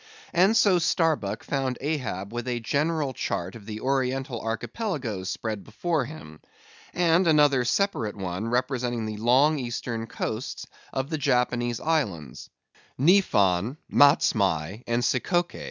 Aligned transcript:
And 0.33 0.57
so 0.57 0.79
Starbuck 0.79 1.43
found 1.43 1.77
Ahab 1.79 2.33
with 2.33 2.47
a 2.47 2.59
general 2.59 3.13
chart 3.13 3.53
of 3.53 3.67
the 3.67 3.81
oriental 3.81 4.41
archipelagoes 4.41 5.29
spread 5.29 5.63
before 5.63 6.05
him; 6.05 6.39
and 6.91 7.27
another 7.27 7.63
separate 7.65 8.15
one 8.17 8.47
representing 8.47 9.05
the 9.05 9.17
long 9.17 9.59
eastern 9.59 10.07
coasts 10.07 10.65
of 10.91 11.11
the 11.11 11.19
Japanese 11.19 11.79
islands—Niphon, 11.79 13.77
Matsmai, 13.91 14.81
and 14.87 15.03
Sikoke. 15.05 15.53